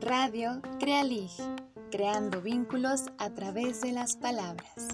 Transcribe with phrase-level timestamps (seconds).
[0.00, 1.30] Radio Crealig,
[1.90, 4.88] creando vínculos a través de las palabras.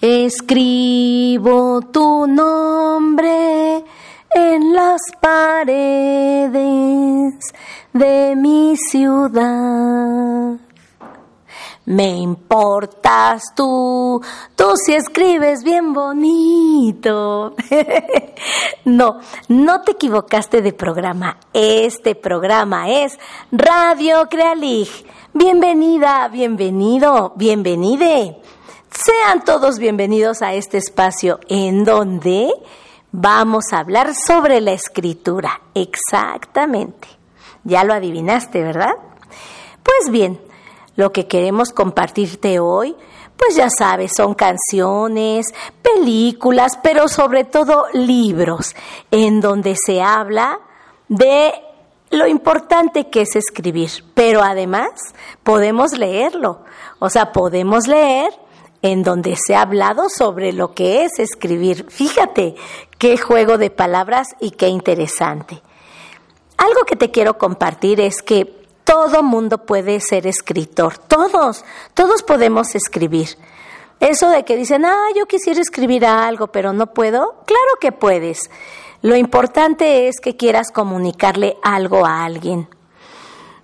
[0.00, 3.82] Escribo tu nombre
[4.36, 6.54] en las paredes
[7.92, 10.63] de mi ciudad.
[11.94, 14.20] Me importas tú,
[14.56, 17.54] tú si escribes bien bonito.
[18.84, 21.38] no, no te equivocaste de programa.
[21.52, 23.16] Este programa es
[23.52, 24.88] Radio Crealig.
[25.32, 28.42] Bienvenida, bienvenido, bienvenide.
[28.90, 32.52] Sean todos bienvenidos a este espacio en donde
[33.12, 35.60] vamos a hablar sobre la escritura.
[35.74, 37.06] Exactamente.
[37.62, 38.94] Ya lo adivinaste, ¿verdad?
[39.84, 40.40] Pues bien,
[40.96, 42.94] lo que queremos compartirte hoy,
[43.36, 48.74] pues ya sabes, son canciones, películas, pero sobre todo libros,
[49.10, 50.60] en donde se habla
[51.08, 51.52] de
[52.10, 56.60] lo importante que es escribir, pero además podemos leerlo,
[57.00, 58.32] o sea, podemos leer
[58.82, 61.86] en donde se ha hablado sobre lo que es escribir.
[61.88, 62.54] Fíjate
[62.98, 65.62] qué juego de palabras y qué interesante.
[66.58, 72.74] Algo que te quiero compartir es que todo mundo puede ser escritor, todos, todos podemos
[72.74, 73.30] escribir.
[74.00, 78.50] Eso de que dicen, ah, yo quisiera escribir algo, pero no puedo, claro que puedes.
[79.00, 82.68] Lo importante es que quieras comunicarle algo a alguien.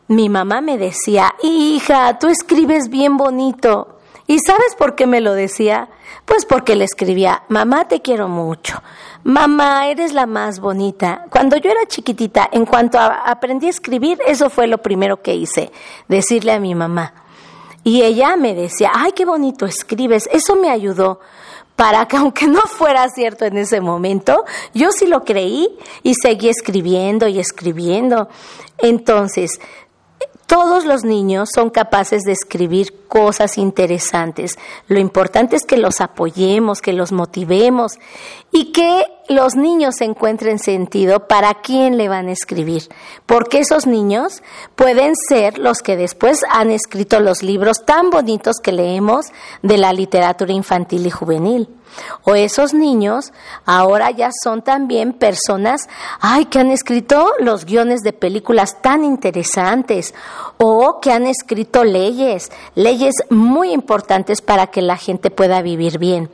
[0.08, 3.99] Mi mamá me decía, hija, tú escribes bien bonito.
[4.30, 5.88] ¿Y sabes por qué me lo decía?
[6.24, 8.80] Pues porque le escribía, mamá te quiero mucho,
[9.24, 11.26] mamá eres la más bonita.
[11.30, 15.72] Cuando yo era chiquitita, en cuanto aprendí a escribir, eso fue lo primero que hice,
[16.06, 17.12] decirle a mi mamá.
[17.82, 20.28] Y ella me decía, ay, qué bonito escribes.
[20.32, 21.18] Eso me ayudó
[21.74, 24.44] para que aunque no fuera cierto en ese momento,
[24.74, 28.28] yo sí lo creí y seguí escribiendo y escribiendo.
[28.78, 29.60] Entonces,
[30.50, 34.58] todos los niños son capaces de escribir cosas interesantes.
[34.88, 37.92] Lo importante es que los apoyemos, que los motivemos
[38.50, 42.88] y que los niños encuentren sentido para quién le van a escribir.
[43.26, 44.42] Porque esos niños
[44.74, 49.26] pueden ser los que después han escrito los libros tan bonitos que leemos
[49.62, 51.68] de la literatura infantil y juvenil.
[52.24, 53.32] O esos niños
[53.66, 55.88] ahora ya son también personas,
[56.20, 60.14] ay, que han escrito los guiones de películas tan interesantes
[60.58, 66.30] o que han escrito leyes, leyes muy importantes para que la gente pueda vivir bien.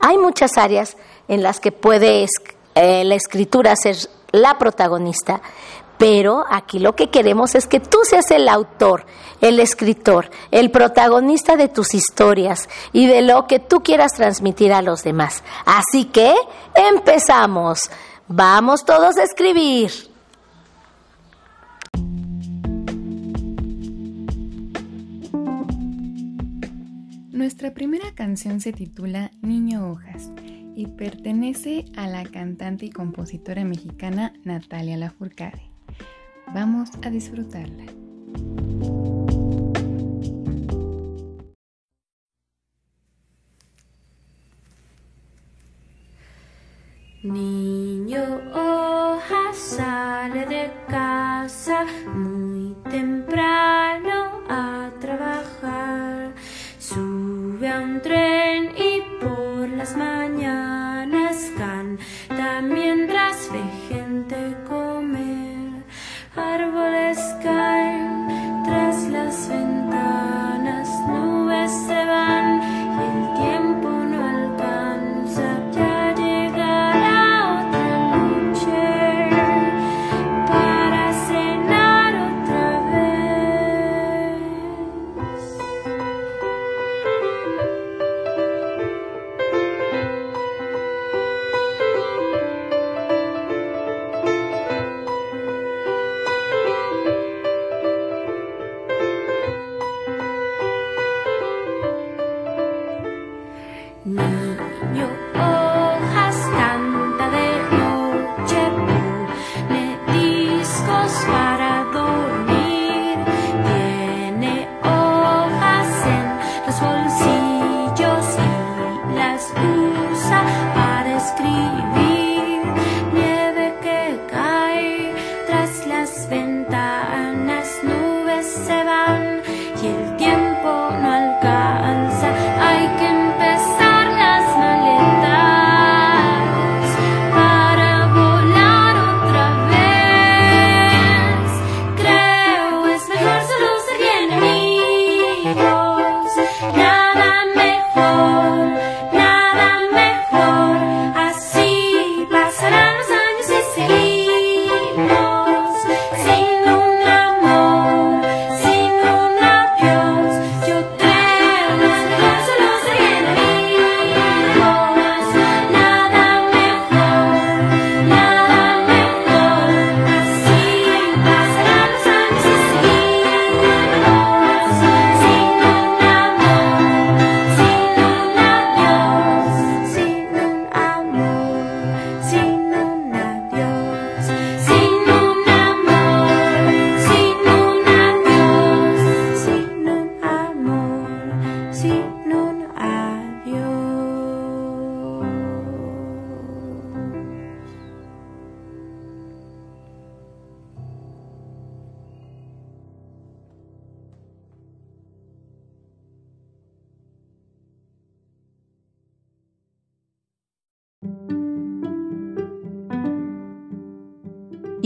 [0.00, 0.96] Hay muchas áreas
[1.28, 2.26] en las que puede
[2.74, 3.96] eh, la escritura ser
[4.30, 5.40] la protagonista,
[5.98, 9.04] pero aquí lo que queremos es que tú seas el autor,
[9.40, 14.80] el escritor, el protagonista de tus historias y de lo que tú quieras transmitir a
[14.80, 15.42] los demás.
[15.66, 16.34] Así que
[16.74, 17.90] empezamos.
[18.28, 19.90] Vamos todos a escribir.
[27.32, 30.30] Nuestra primera canción se titula Niño Hojas
[30.76, 35.67] y pertenece a la cantante y compositora mexicana Natalia Lafourcade.
[36.54, 37.84] Vamos a disfrutarla.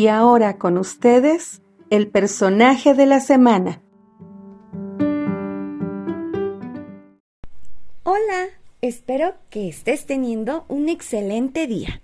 [0.02, 3.80] Y ahora con ustedes, el personaje de la semana.
[8.02, 8.48] Hola,
[8.80, 12.02] espero que estés teniendo un excelente día.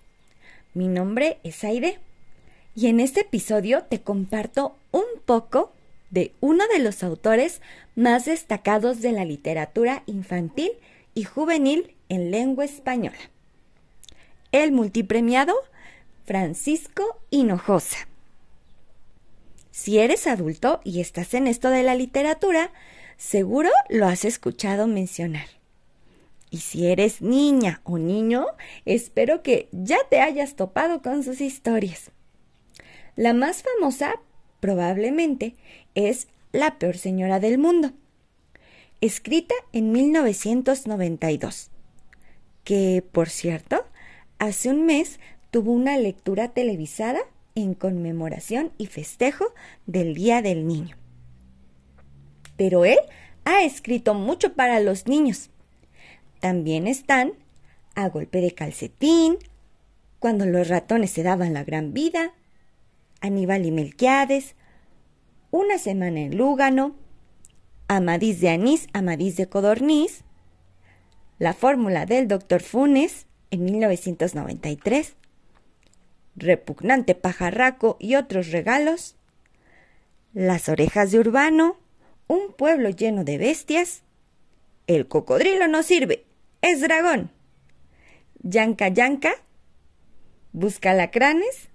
[0.74, 1.98] Mi nombre es Aide
[2.76, 5.72] y en este episodio te comparto un poco
[6.10, 7.60] de uno de los autores
[7.96, 10.70] más destacados de la literatura infantil
[11.14, 13.18] y juvenil en lengua española.
[14.52, 15.56] El multipremiado
[16.28, 18.06] Francisco Hinojosa.
[19.70, 22.70] Si eres adulto y estás en esto de la literatura,
[23.16, 25.46] seguro lo has escuchado mencionar.
[26.50, 28.44] Y si eres niña o niño,
[28.84, 32.10] espero que ya te hayas topado con sus historias.
[33.16, 34.20] La más famosa,
[34.60, 35.54] probablemente,
[35.94, 37.92] es La peor señora del mundo,
[39.00, 41.70] escrita en 1992,
[42.64, 43.86] que, por cierto,
[44.38, 45.18] hace un mes
[45.50, 47.20] tuvo una lectura televisada
[47.54, 49.46] en conmemoración y festejo
[49.86, 50.96] del Día del Niño.
[52.56, 52.98] Pero él
[53.44, 55.50] ha escrito mucho para los niños.
[56.40, 57.32] También están
[57.94, 59.38] A golpe de calcetín,
[60.18, 62.32] Cuando los ratones se daban la gran vida,
[63.20, 64.54] Aníbal y Melquiades,
[65.50, 66.94] Una semana en Lúgano,
[67.88, 70.22] Amadís de Anís, Amadís de Codorniz,
[71.38, 75.16] La fórmula del doctor Funes en 1993,
[76.38, 79.16] repugnante pajarraco y otros regalos,
[80.32, 81.78] las orejas de Urbano,
[82.26, 84.02] un pueblo lleno de bestias,
[84.86, 86.24] el cocodrilo no sirve,
[86.62, 87.30] es dragón,
[88.42, 89.32] yanca yanca,
[90.52, 91.68] busca lacranes,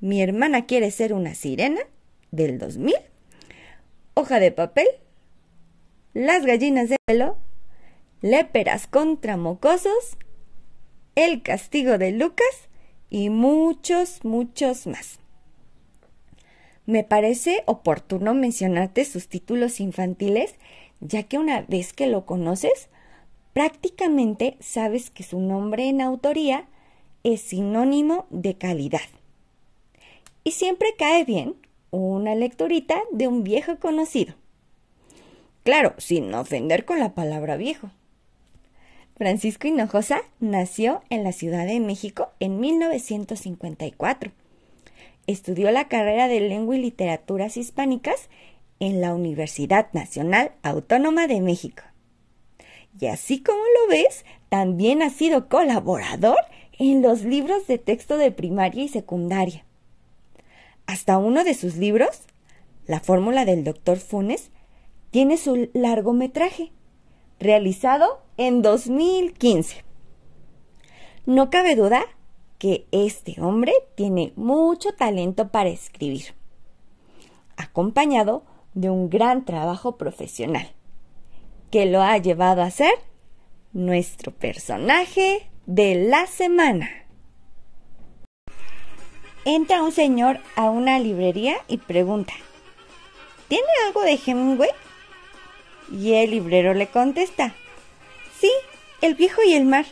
[0.00, 1.80] mi hermana quiere ser una sirena,
[2.30, 2.94] del 2000,
[4.14, 4.88] hoja de papel,
[6.14, 7.38] las gallinas de pelo,
[8.22, 10.16] léperas contra mocosos,
[11.14, 12.68] el castigo de Lucas,
[13.14, 15.20] y muchos, muchos más.
[16.84, 20.56] Me parece oportuno mencionarte sus títulos infantiles,
[20.98, 22.88] ya que una vez que lo conoces,
[23.52, 26.66] prácticamente sabes que su nombre en autoría
[27.22, 29.08] es sinónimo de calidad.
[30.42, 31.54] Y siempre cae bien
[31.92, 34.34] una lecturita de un viejo conocido.
[35.62, 37.92] Claro, sin ofender con la palabra viejo.
[39.16, 44.32] Francisco Hinojosa nació en la Ciudad de México en 1954.
[45.28, 48.28] Estudió la carrera de Lengua y Literaturas Hispánicas
[48.80, 51.84] en la Universidad Nacional Autónoma de México.
[52.98, 56.38] Y así como lo ves, también ha sido colaborador
[56.78, 59.64] en los libros de texto de primaria y secundaria.
[60.86, 62.22] Hasta uno de sus libros,
[62.86, 64.50] La fórmula del doctor Funes,
[65.12, 66.72] tiene su largometraje
[67.38, 69.84] realizado en 2015.
[71.26, 72.04] No cabe duda
[72.58, 76.34] que este hombre tiene mucho talento para escribir,
[77.56, 80.68] acompañado de un gran trabajo profesional,
[81.70, 82.92] que lo ha llevado a ser
[83.72, 86.88] nuestro personaje de la semana.
[89.44, 92.32] Entra un señor a una librería y pregunta,
[93.48, 94.70] ¿Tiene algo de Hemingway?
[95.92, 97.54] Y el librero le contesta,
[98.38, 98.50] sí,
[99.00, 99.86] el viejo y el mar.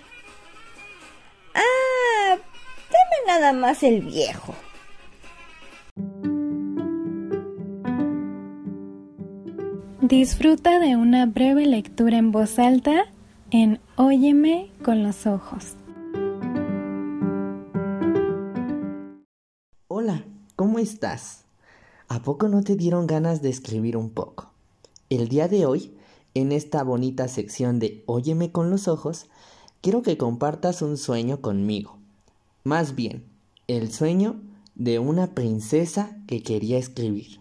[1.55, 4.55] Ah, dame nada más el viejo.
[10.01, 13.07] Disfruta de una breve lectura en voz alta
[13.51, 15.77] en Óyeme con los ojos.
[19.89, 20.25] Hola,
[20.57, 21.45] ¿cómo estás?
[22.09, 24.51] ¿A poco no te dieron ganas de escribir un poco?
[25.09, 25.95] El día de hoy,
[26.35, 29.29] en esta bonita sección de Óyeme con los ojos,
[29.81, 31.99] quiero que compartas un sueño conmigo.
[32.65, 33.25] Más bien,
[33.69, 34.41] el sueño
[34.75, 37.41] de una princesa que quería escribir.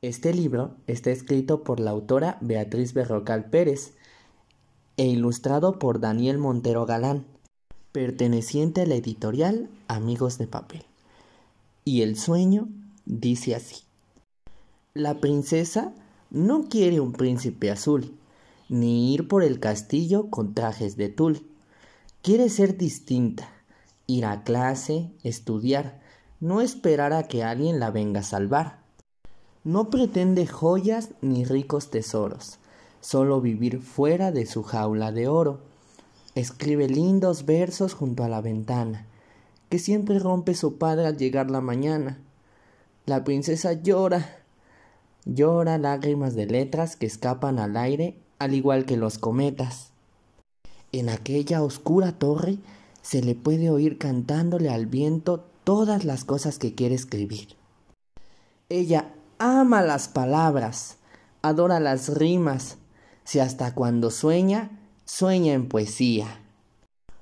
[0.00, 3.94] Este libro está escrito por la autora Beatriz Berrocal Pérez
[4.96, 7.26] e ilustrado por Daniel Montero Galán,
[7.92, 10.84] perteneciente a la editorial Amigos de Papel.
[11.84, 12.68] Y el sueño
[13.06, 13.82] dice así.
[14.94, 15.92] La princesa
[16.30, 18.14] no quiere un príncipe azul,
[18.68, 21.46] ni ir por el castillo con trajes de tul.
[22.22, 23.48] Quiere ser distinta,
[24.06, 26.00] ir a clase, estudiar,
[26.40, 28.80] no esperar a que alguien la venga a salvar.
[29.64, 32.58] No pretende joyas ni ricos tesoros,
[33.00, 35.60] solo vivir fuera de su jaula de oro.
[36.34, 39.06] Escribe lindos versos junto a la ventana,
[39.70, 42.18] que siempre rompe su padre al llegar la mañana.
[43.06, 44.37] La princesa llora
[45.28, 49.90] llora lágrimas de letras que escapan al aire al igual que los cometas.
[50.90, 52.58] En aquella oscura torre
[53.02, 57.56] se le puede oír cantándole al viento todas las cosas que quiere escribir.
[58.68, 60.96] Ella ama las palabras,
[61.42, 62.78] adora las rimas,
[63.24, 64.70] si hasta cuando sueña,
[65.04, 66.40] sueña en poesía.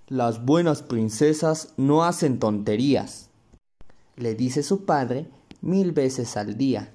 [0.08, 3.28] Las buenas princesas no hacen tonterías,
[4.16, 5.26] le dice su padre
[5.60, 6.92] mil veces al día.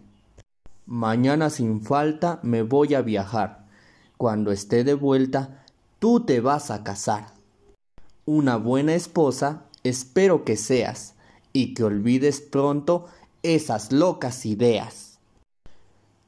[0.92, 3.66] Mañana sin falta me voy a viajar.
[4.18, 5.64] Cuando esté de vuelta,
[6.00, 7.28] tú te vas a casar.
[8.26, 11.14] Una buena esposa espero que seas
[11.54, 13.06] y que olvides pronto
[13.42, 15.18] esas locas ideas.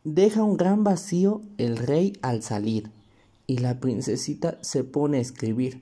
[0.05, 2.89] Deja un gran vacío el rey al salir
[3.45, 5.81] y la princesita se pone a escribir.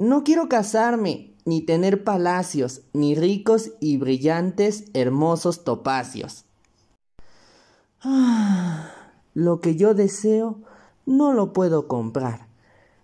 [0.00, 6.44] No quiero casarme, ni tener palacios, ni ricos y brillantes hermosos topacios.
[8.02, 8.92] Ah,
[9.34, 10.58] lo que yo deseo
[11.04, 12.46] no lo puedo comprar.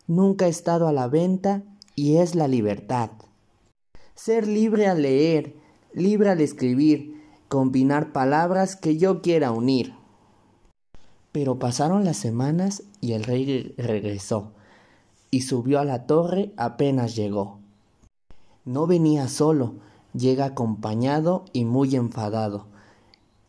[0.06, 1.62] Nunca he estado a la venta
[1.94, 3.10] y es la libertad.
[4.14, 5.54] Ser libre al leer,
[5.92, 9.94] libre al escribir, combinar palabras que yo quiera unir.
[11.32, 14.52] Pero pasaron las semanas y el rey regresó
[15.30, 17.58] y subió a la torre apenas llegó.
[18.64, 19.74] No venía solo,
[20.14, 22.66] llega acompañado y muy enfadado.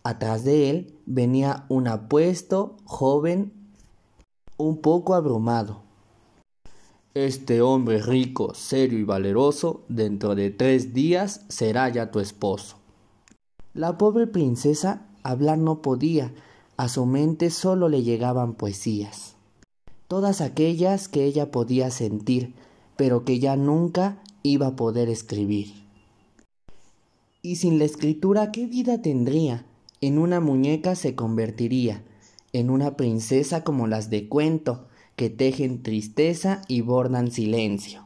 [0.08, 3.52] Atrás de él venía un apuesto, joven,
[4.58, 5.82] un poco abrumado.
[7.14, 12.78] Este hombre rico, serio y valeroso, dentro de tres días será ya tu esposo.
[13.74, 16.34] La pobre princesa hablar no podía,
[16.78, 19.38] a su mente solo le llegaban poesías
[20.08, 22.54] todas aquellas que ella podía sentir,
[22.96, 25.74] pero que ya nunca iba a poder escribir.
[27.42, 29.66] Y sin la escritura, ¿qué vida tendría?
[30.00, 32.04] En una muñeca se convertiría,
[32.54, 38.06] en una princesa como las de cuento, que tejen tristeza y bordan silencio.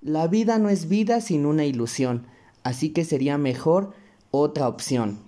[0.00, 2.26] La vida no es vida sin una ilusión,
[2.64, 3.92] así que sería mejor
[4.32, 5.20] otra opción.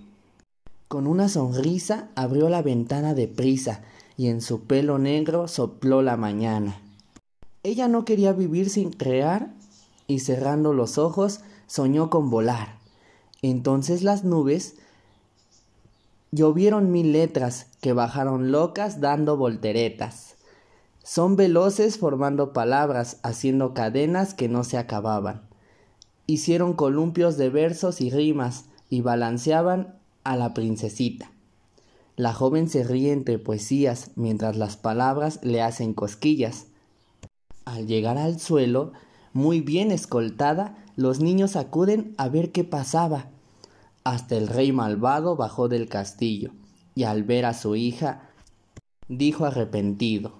[0.89, 3.81] Con una sonrisa abrió la ventana de prisa,
[4.17, 6.81] y en su pelo negro sopló la mañana.
[7.63, 9.53] Ella no quería vivir sin crear
[10.07, 12.77] y cerrando los ojos soñó con volar.
[13.41, 14.75] Entonces las nubes
[16.35, 20.35] llovieron mil letras que bajaron locas dando volteretas.
[21.01, 25.43] Son veloces formando palabras, haciendo cadenas que no se acababan.
[26.27, 31.31] Hicieron columpios de versos y rimas y balanceaban a la princesita.
[32.17, 36.67] La joven se ríe entre poesías mientras las palabras le hacen cosquillas.
[37.65, 38.91] Al llegar al suelo,
[39.31, 43.27] muy bien escoltada, los niños acuden a ver qué pasaba.
[44.05, 46.51] Hasta el rey malvado bajó del castillo
[46.93, 48.29] y al ver a su hija
[49.07, 50.33] dijo arrepentido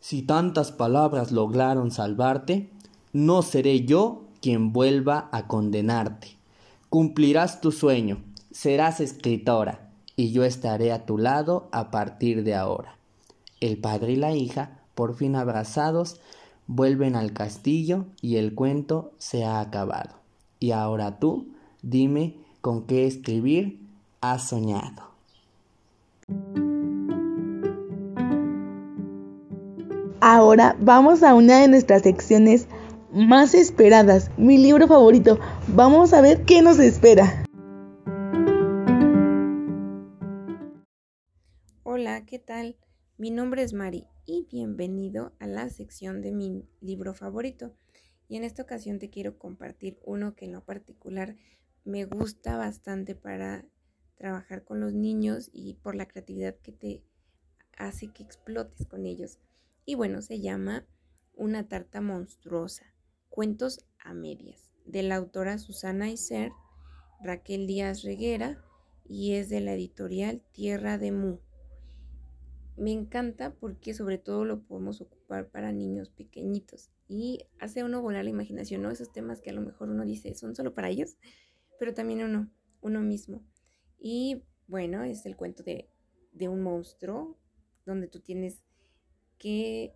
[0.00, 2.70] Si tantas palabras lograron salvarte,
[3.12, 6.38] no seré yo quien vuelva a condenarte.
[6.88, 12.96] Cumplirás tu sueño, serás escritora y yo estaré a tu lado a partir de ahora.
[13.60, 16.18] El padre y la hija, por fin abrazados,
[16.66, 20.14] vuelven al castillo y el cuento se ha acabado.
[20.60, 21.48] Y ahora tú,
[21.82, 23.78] dime con qué escribir
[24.22, 25.10] has soñado.
[30.22, 32.66] Ahora vamos a una de nuestras secciones
[33.12, 35.38] más esperadas, mi libro favorito.
[35.68, 37.44] Vamos a ver qué nos espera.
[41.82, 42.78] Hola, ¿qué tal?
[43.18, 47.74] Mi nombre es Mari y bienvenido a la sección de mi libro favorito.
[48.26, 51.36] Y en esta ocasión te quiero compartir uno que en lo particular
[51.84, 53.64] me gusta bastante para
[54.16, 57.02] trabajar con los niños y por la creatividad que te
[57.76, 59.38] hace que explotes con ellos.
[59.84, 60.86] Y bueno, se llama
[61.34, 62.86] Una tarta monstruosa,
[63.28, 66.52] cuentos a medias, de la autora Susana Iser,
[67.22, 68.62] Raquel Díaz Reguera
[69.06, 71.38] y es de la editorial Tierra de Mu.
[72.76, 78.24] Me encanta porque sobre todo lo podemos ocupar para niños pequeñitos y hace uno volar
[78.24, 78.90] la imaginación, ¿no?
[78.90, 81.16] Esos temas que a lo mejor uno dice son solo para ellos,
[81.78, 82.50] pero también uno,
[82.80, 83.44] uno mismo.
[83.98, 85.88] Y bueno, es el cuento de,
[86.32, 87.38] de un monstruo
[87.84, 88.64] donde tú tienes
[89.38, 89.94] que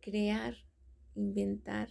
[0.00, 0.54] crear,
[1.14, 1.88] inventar,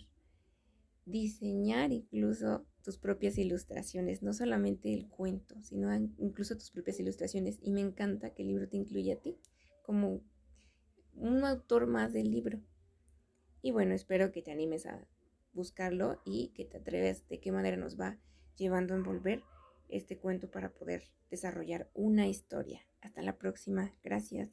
[1.05, 7.57] diseñar incluso tus propias ilustraciones, no solamente el cuento, sino incluso tus propias ilustraciones.
[7.61, 9.37] Y me encanta que el libro te incluya a ti
[9.81, 10.21] como
[11.15, 12.61] un autor más del libro.
[13.61, 15.07] Y bueno, espero que te animes a
[15.53, 18.19] buscarlo y que te atreves de qué manera nos va
[18.57, 19.43] llevando a envolver
[19.89, 22.81] este cuento para poder desarrollar una historia.
[23.01, 23.91] Hasta la próxima.
[24.03, 24.49] Gracias.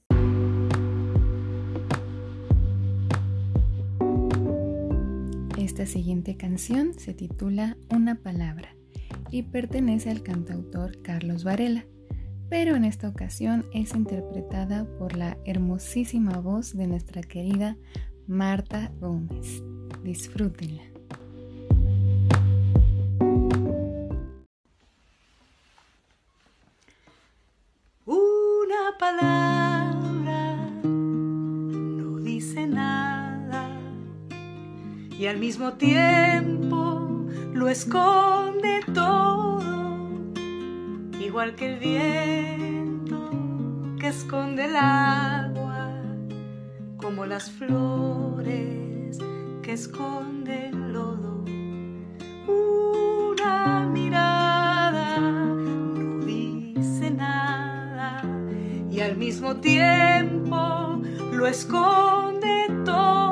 [5.59, 8.75] Esta siguiente canción se titula Una palabra
[9.31, 11.87] y pertenece al cantautor Carlos Varela,
[12.51, 17.79] pero en esta ocasión es interpretada por la hermosísima voz de nuestra querida
[18.27, 19.63] Marta Gómez.
[20.03, 20.92] Disfrútenla.
[35.79, 39.61] Tiempo lo esconde todo,
[41.21, 43.31] igual que el viento
[43.99, 46.03] que esconde el agua,
[46.97, 49.19] como las flores
[49.63, 51.45] que esconden el lodo.
[52.47, 58.23] Una mirada no dice nada
[58.91, 61.01] y al mismo tiempo
[61.33, 63.32] lo esconde todo,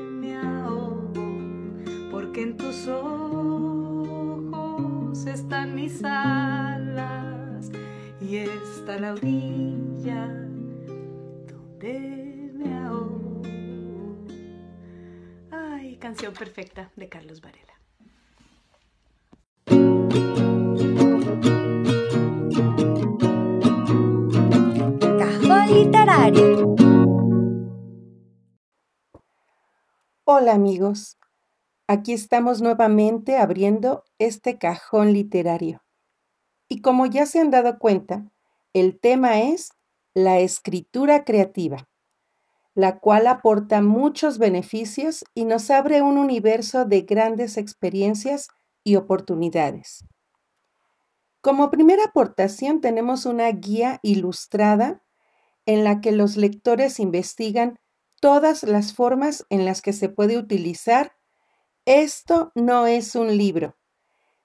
[2.31, 4.15] porque en tus ojos
[5.25, 7.69] están mis alas
[8.21, 10.27] y está la orilla
[11.49, 13.41] donde me ahogo.
[15.51, 17.73] Ay, canción perfecta de Carlos Varela.
[25.19, 26.75] Cajón literario.
[30.23, 31.17] Hola amigos,
[31.87, 35.83] aquí estamos nuevamente abriendo este cajón literario.
[36.67, 38.31] Y como ya se han dado cuenta,
[38.73, 39.71] el tema es
[40.13, 41.89] la escritura creativa,
[42.73, 48.47] la cual aporta muchos beneficios y nos abre un universo de grandes experiencias
[48.83, 50.05] y oportunidades.
[51.41, 55.01] Como primera aportación tenemos una guía ilustrada
[55.65, 57.79] en la que los lectores investigan
[58.19, 61.13] todas las formas en las que se puede utilizar
[61.85, 63.75] Esto no es un libro,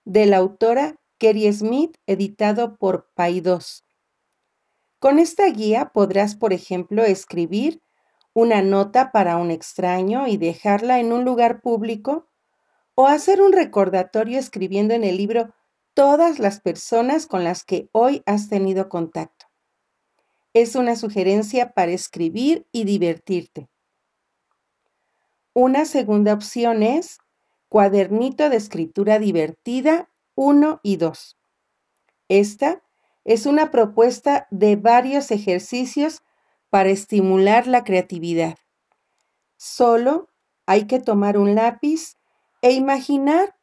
[0.06, 3.84] de la autora Kerry Smith, editado por Paidós.
[5.00, 7.82] Con esta guía podrás, por ejemplo, escribir
[8.32, 12.26] una nota para un extraño y dejarla en un lugar público
[12.94, 15.54] o hacer un recordatorio escribiendo en el libro
[15.92, 19.44] todas las personas con las que hoy has tenido contacto.
[20.54, 23.68] Es una sugerencia para escribir y divertirte.
[25.52, 27.18] Una segunda opción es
[27.68, 31.36] cuadernito de escritura divertida 1 y 2.
[32.28, 32.82] Esta
[33.24, 36.22] es una propuesta de varios ejercicios
[36.70, 38.56] para estimular la creatividad.
[39.56, 40.28] Solo
[40.66, 42.16] hay que tomar un lápiz
[42.62, 43.56] e imaginar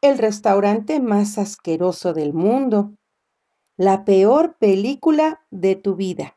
[0.00, 2.94] el restaurante más asqueroso del mundo,
[3.76, 6.36] la peor película de tu vida,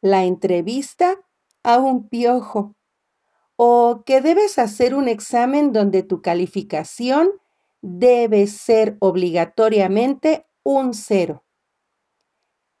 [0.00, 1.16] la entrevista
[1.62, 2.74] a un piojo,
[3.56, 7.30] o que debes hacer un examen donde tu calificación
[7.82, 11.44] debe ser obligatoriamente un cero.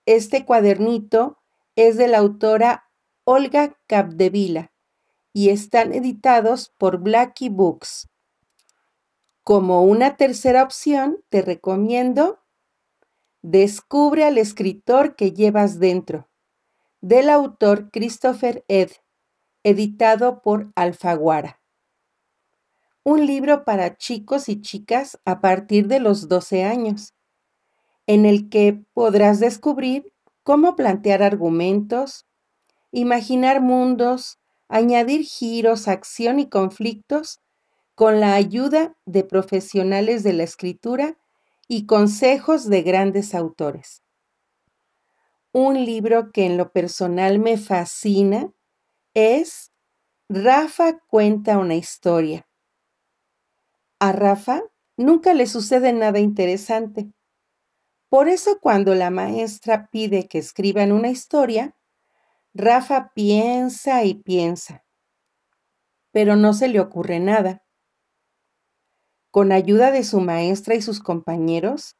[0.06, 1.38] Este cuadernito
[1.76, 2.90] es de la autora
[3.24, 4.72] Olga Capdevila
[5.32, 8.08] y están editados por Blackie Books.
[9.42, 12.44] Como una tercera opción, te recomiendo
[13.46, 16.30] Descubre al escritor que llevas dentro,
[17.02, 18.92] del autor Christopher Ed,
[19.64, 21.60] editado por Alfaguara.
[23.02, 27.14] Un libro para chicos y chicas a partir de los 12 años,
[28.06, 32.26] en el que podrás descubrir cómo plantear argumentos,
[32.92, 37.40] imaginar mundos, añadir giros, acción y conflictos
[37.94, 41.16] con la ayuda de profesionales de la escritura
[41.68, 44.02] y consejos de grandes autores.
[45.52, 48.52] un libro que en lo personal me fascina
[49.14, 49.72] es
[50.28, 52.48] Rafa cuenta una historia.
[54.00, 54.62] A Rafa
[54.96, 57.12] nunca le sucede nada interesante.
[58.08, 61.76] Por eso cuando la maestra pide que escriban una historia,
[62.54, 64.84] Rafa piensa y piensa,
[66.12, 67.64] pero no se le ocurre nada.
[69.30, 71.96] Con ayuda de su maestra y sus compañeros,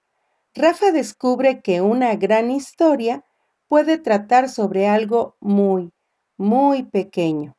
[0.55, 3.25] Rafa descubre que una gran historia
[3.67, 5.93] puede tratar sobre algo muy,
[6.37, 7.57] muy pequeño.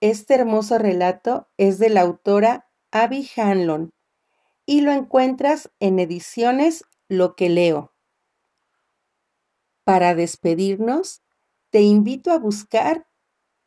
[0.00, 3.90] Este hermoso relato es de la autora Abby Hanlon
[4.66, 7.92] y lo encuentras en ediciones Lo que leo.
[9.84, 11.22] Para despedirnos,
[11.70, 13.06] te invito a buscar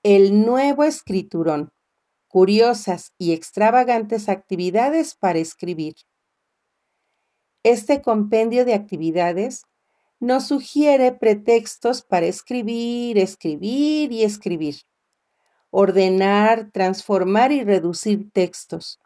[0.02, 1.71] el nuevo escriturón,
[2.28, 5.95] curiosas y extravagantes actividades para escribir.
[7.63, 9.63] Este compendio de actividades
[10.19, 14.77] nos sugiere pretextos para escribir, escribir y escribir,
[15.69, 18.99] ordenar, transformar y reducir textos,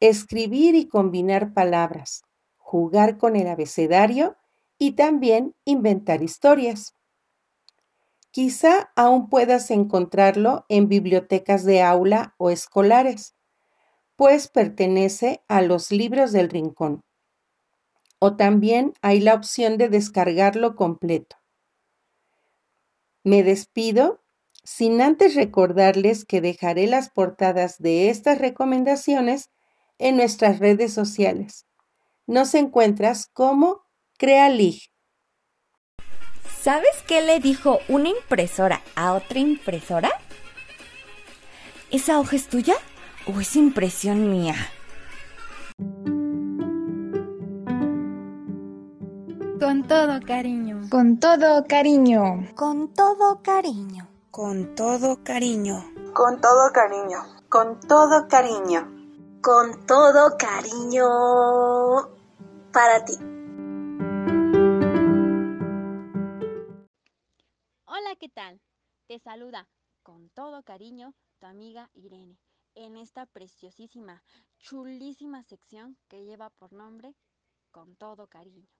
[0.00, 2.22] escribir y combinar palabras,
[2.56, 4.36] jugar con el abecedario
[4.78, 6.94] y también inventar historias.
[8.30, 13.34] Quizá aún puedas encontrarlo en bibliotecas de aula o escolares,
[14.16, 17.02] pues pertenece a los libros del rincón.
[18.18, 21.36] O también hay la opción de descargarlo completo.
[23.22, 24.20] Me despido
[24.64, 29.50] sin antes recordarles que dejaré las portadas de estas recomendaciones
[29.98, 31.66] en nuestras redes sociales.
[32.26, 33.82] Nos encuentras como
[34.18, 34.90] CreaLig.
[36.60, 40.10] ¿Sabes qué le dijo una impresora a otra impresora?
[41.90, 42.74] ¿Esa hoja es tuya
[43.26, 44.54] o es impresión mía?
[49.68, 50.88] Con todo cariño.
[50.88, 52.48] Con todo cariño.
[52.56, 54.08] Con todo cariño.
[54.30, 55.84] Con todo cariño.
[56.14, 57.18] Con todo cariño.
[57.50, 58.80] Con todo cariño.
[59.42, 61.04] Con todo cariño
[62.72, 63.12] para ti.
[67.84, 68.62] Hola, ¿qué tal?
[69.06, 69.68] Te saluda
[70.02, 72.38] con todo cariño tu amiga Irene
[72.74, 74.22] en esta preciosísima,
[74.60, 77.14] chulísima sección que lleva por nombre
[77.70, 78.77] Con todo cariño.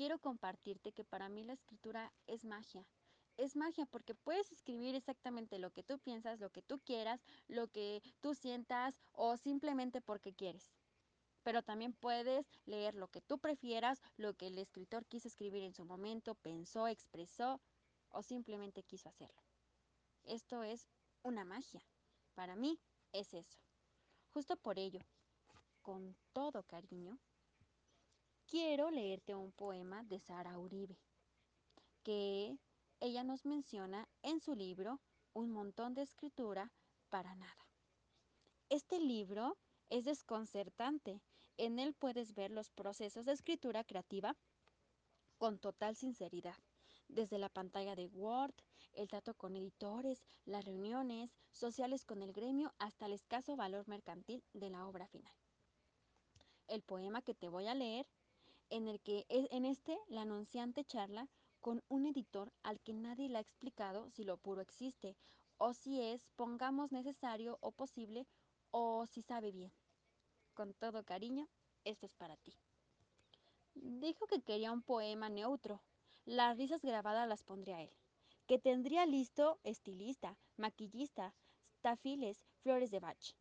[0.00, 2.86] Quiero compartirte que para mí la escritura es magia.
[3.36, 7.68] Es magia porque puedes escribir exactamente lo que tú piensas, lo que tú quieras, lo
[7.68, 10.72] que tú sientas o simplemente porque quieres.
[11.42, 15.74] Pero también puedes leer lo que tú prefieras, lo que el escritor quiso escribir en
[15.74, 17.60] su momento, pensó, expresó
[18.08, 19.42] o simplemente quiso hacerlo.
[20.22, 20.88] Esto es
[21.22, 21.84] una magia.
[22.32, 22.80] Para mí
[23.12, 23.58] es eso.
[24.30, 25.00] Justo por ello,
[25.82, 27.18] con todo cariño,
[28.50, 30.98] quiero leerte un poema de Sara Uribe,
[32.02, 32.58] que
[32.98, 35.00] ella nos menciona en su libro
[35.32, 36.72] Un montón de escritura
[37.10, 37.68] para nada.
[38.68, 39.56] Este libro
[39.88, 41.22] es desconcertante.
[41.58, 44.36] En él puedes ver los procesos de escritura creativa
[45.38, 46.56] con total sinceridad
[47.06, 48.54] desde la pantalla de Word,
[48.92, 54.42] el trato con editores, las reuniones sociales con el gremio, hasta el escaso valor mercantil
[54.52, 55.32] de la obra final.
[56.66, 58.06] El poema que te voy a leer,
[58.70, 61.28] en el que en este la anunciante charla
[61.60, 65.16] con un editor al que nadie le ha explicado si lo puro existe,
[65.58, 68.26] o si es, pongamos necesario o posible,
[68.70, 69.72] o si sabe bien.
[70.54, 71.48] Con todo cariño,
[71.84, 72.54] esto es para ti.
[73.74, 75.82] Dijo que quería un poema neutro,
[76.24, 77.90] las risas grabadas las pondría él.
[78.46, 81.34] Que tendría listo estilista, maquillista,
[81.82, 83.34] tafiles, flores de bach,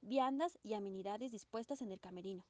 [0.00, 2.44] viandas y amenidades dispuestas en el camerino.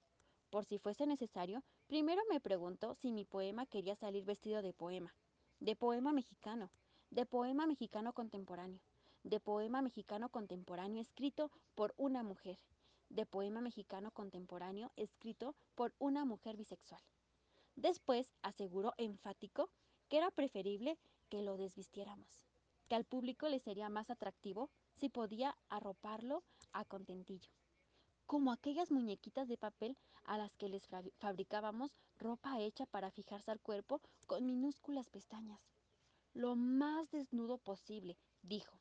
[0.50, 5.14] Por si fuese necesario, primero me preguntó si mi poema quería salir vestido de poema,
[5.60, 6.70] de poema mexicano,
[7.10, 8.80] de poema mexicano contemporáneo,
[9.22, 12.58] de poema mexicano contemporáneo escrito por una mujer,
[13.08, 17.00] de poema mexicano contemporáneo escrito por una mujer bisexual.
[17.76, 19.70] Después aseguró enfático
[20.08, 22.46] que era preferible que lo desvistiéramos,
[22.88, 27.50] que al público le sería más atractivo si podía arroparlo a contentillo,
[28.26, 29.96] como aquellas muñequitas de papel
[30.26, 30.86] a las que les
[31.18, 35.60] fabricábamos ropa hecha para fijarse al cuerpo con minúsculas pestañas.
[36.34, 38.78] Lo más desnudo posible, dijo,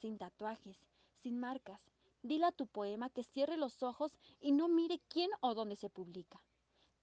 [0.00, 0.78] sin tatuajes,
[1.22, 1.80] sin marcas.
[2.22, 5.90] Dile a tu poema que cierre los ojos y no mire quién o dónde se
[5.90, 6.40] publica.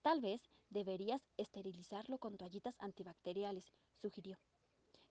[0.02, 3.65] Tal vez deberías esterilizarlo con toallitas antibacteriales,
[4.02, 4.39] sugirió.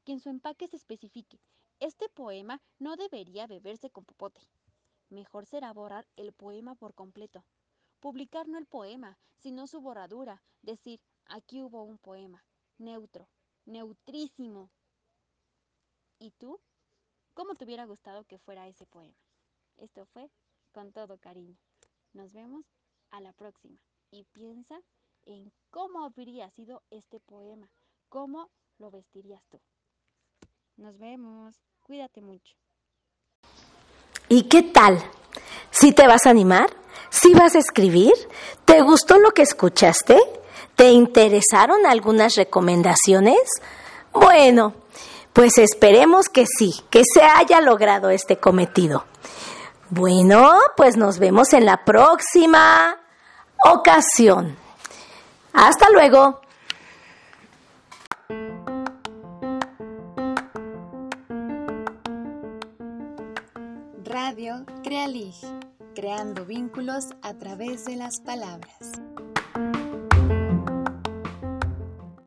[0.04, 1.38] Que en su empaque se especifique,
[1.80, 4.40] este poema no debería beberse con popote.
[5.10, 7.44] Mejor será borrar el poema por completo.
[8.00, 12.44] Publicar no el poema, sino su borradura, decir, aquí hubo un poema,
[12.78, 13.28] neutro,
[13.64, 14.70] neutrísimo.
[16.18, 16.60] ¿Y tú?
[17.34, 19.16] ¿Cómo te hubiera gustado que fuera ese poema?
[19.76, 20.30] Esto fue
[20.72, 21.56] con todo cariño.
[22.12, 22.64] Nos vemos
[23.10, 23.78] a la próxima
[24.10, 24.80] y piensa
[25.24, 27.70] en cómo habría sido este poema,
[28.08, 29.60] cómo lo vestirías tú.
[30.76, 31.56] Nos vemos.
[31.82, 32.54] Cuídate mucho.
[34.28, 34.98] ¿Y qué tal?
[35.70, 36.77] ¿Sí te vas a animar?
[37.28, 38.14] ¿Sí vas a escribir?
[38.64, 40.18] ¿Te gustó lo que escuchaste?
[40.76, 43.36] ¿Te interesaron algunas recomendaciones?
[44.14, 44.72] Bueno,
[45.34, 49.04] pues esperemos que sí, que se haya logrado este cometido.
[49.90, 52.96] Bueno, pues nos vemos en la próxima
[53.62, 54.56] ocasión.
[55.52, 56.40] Hasta luego.
[64.06, 65.34] Radio Crealig,
[65.98, 68.92] creando vínculos a través de las palabras.